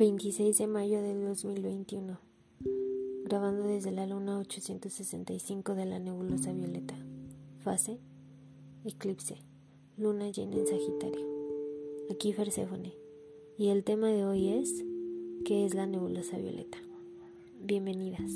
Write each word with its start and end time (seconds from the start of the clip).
26 0.00 0.56
de 0.56 0.66
mayo 0.66 1.02
del 1.02 1.22
2021. 1.26 2.18
Grabando 3.24 3.64
desde 3.64 3.92
la 3.92 4.06
luna 4.06 4.38
865 4.38 5.74
de 5.74 5.84
la 5.84 5.98
nebulosa 5.98 6.54
violeta. 6.54 6.94
Fase: 7.58 7.98
Eclipse. 8.86 9.36
Luna 9.98 10.30
llena 10.30 10.56
en 10.56 10.66
Sagitario. 10.66 11.26
Aquí 12.10 12.32
Perséfone. 12.32 12.94
Y 13.58 13.68
el 13.68 13.84
tema 13.84 14.08
de 14.08 14.24
hoy 14.24 14.48
es 14.48 14.82
¿qué 15.44 15.66
es 15.66 15.74
la 15.74 15.84
nebulosa 15.84 16.38
violeta? 16.38 16.78
Bienvenidas. 17.62 18.30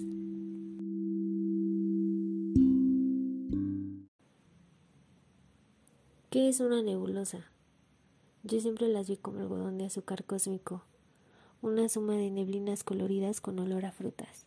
¿Qué 6.28 6.50
es 6.50 6.60
una 6.60 6.82
nebulosa? 6.82 7.46
Yo 8.42 8.60
siempre 8.60 8.86
las 8.88 9.08
vi 9.08 9.16
como 9.16 9.38
algodón 9.38 9.78
de 9.78 9.86
azúcar 9.86 10.24
cósmico 10.24 10.82
una 11.64 11.88
suma 11.88 12.12
de 12.12 12.30
neblinas 12.30 12.84
coloridas 12.84 13.40
con 13.40 13.58
olor 13.58 13.86
a 13.86 13.90
frutas, 13.90 14.44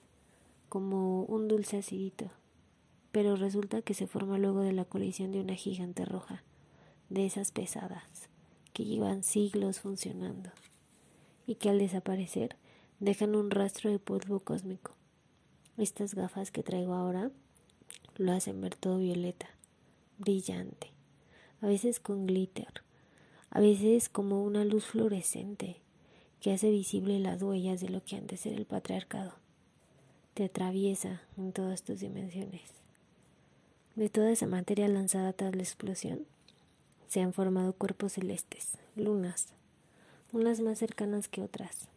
como 0.70 1.23
un 1.23 1.48
dulce 1.48 1.77
acidito. 1.77 2.30
Pero 3.12 3.35
resulta 3.35 3.81
que 3.81 3.95
se 3.95 4.05
forma 4.05 4.38
luego 4.38 4.62
de 4.62 4.71
la 4.71 4.85
colisión 4.85 5.31
de 5.31 5.41
una 5.41 5.55
gigante 5.55 6.05
roja, 6.05 6.44
de 7.09 7.25
esas 7.25 7.52
pesadas, 7.52 8.30
que 8.72 8.85
llevan 8.85 9.23
siglos 9.23 9.80
funcionando, 9.80 10.52
y 11.48 11.55
que 11.55 11.72
al 11.72 11.80
desaparecer 11.80 12.55
dejan 12.99 13.36
un 13.36 13.49
rastro 13.49 13.89
de 13.89 13.97
polvo 13.97 14.39
cósmico. 14.39 14.91
Estas 15.75 16.13
gafas 16.13 16.52
que 16.52 16.61
traigo 16.61 16.94
ahora 16.94 17.31
lo 18.17 18.31
hacen 18.31 18.61
ver 18.61 18.75
todo 18.75 18.99
violeta, 18.99 19.49
brillante, 20.20 20.91
a 21.61 21.66
veces 21.66 21.99
con 21.99 22.27
glitter, 22.27 22.84
a 23.49 23.59
veces 23.59 24.08
como 24.08 24.44
una 24.44 24.63
luz 24.66 24.86
fluorescente 24.86 25.81
que 26.41 26.53
hace 26.53 26.69
visible 26.69 27.19
las 27.19 27.41
huellas 27.41 27.81
de 27.81 27.89
lo 27.89 28.03
que 28.03 28.16
antes 28.16 28.45
era 28.45 28.55
el 28.55 28.66
patriarcado. 28.66 29.33
Te 30.33 30.45
atraviesa 30.45 31.21
en 31.38 31.52
todas 31.52 31.83
tus 31.83 31.99
dimensiones. 31.99 32.61
De 33.95 34.09
toda 34.09 34.31
esa 34.31 34.45
materia 34.45 34.88
lanzada 34.88 35.33
tras 35.33 35.55
la 35.55 35.63
explosión, 35.63 36.25
se 37.07 37.21
han 37.21 37.33
formado 37.33 37.73
cuerpos 37.73 38.13
celestes, 38.13 38.77
lunas, 38.95 39.47
unas 40.31 40.59
más 40.59 40.77
cercanas 40.77 41.27
que 41.27 41.41
otras, 41.41 41.88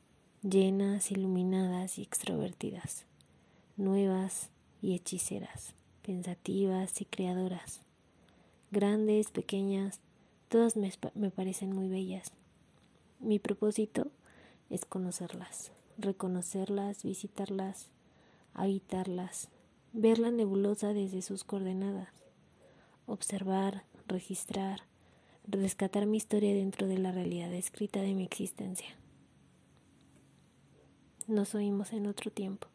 llenas, 0.43 1.11
iluminadas 1.11 1.99
y 1.99 2.03
extrovertidas, 2.03 3.05
nuevas 3.77 4.49
y 4.81 4.95
hechiceras, 4.95 5.75
pensativas 6.03 7.01
y 7.01 7.05
creadoras, 7.05 7.83
grandes, 8.71 9.31
pequeñas, 9.31 10.01
todas 10.49 10.77
me, 10.77 10.91
me 11.15 11.31
parecen 11.31 11.75
muy 11.75 11.89
bellas. 11.89 12.33
Mi 13.19 13.39
propósito 13.39 14.07
es 14.71 14.85
conocerlas, 14.85 15.73
reconocerlas, 15.99 17.03
visitarlas, 17.03 17.91
habitarlas, 18.55 19.49
ver 19.93 20.19
la 20.19 20.31
nebulosa 20.31 20.95
desde 20.95 21.23
sus 21.23 21.45
coordenadas, 21.45 22.09
observar, 23.07 23.85
registrar, 24.07 24.83
rescatar 25.47 26.07
mi 26.07 26.17
historia 26.17 26.55
dentro 26.55 26.87
de 26.87 26.99
la 26.99 27.13
realidad 27.13 27.53
escrita 27.53 28.01
de 28.01 28.15
mi 28.15 28.25
existencia. 28.25 28.97
Nos 31.27 31.55
oímos 31.55 31.93
en 31.93 32.07
otro 32.07 32.31
tiempo. 32.31 32.69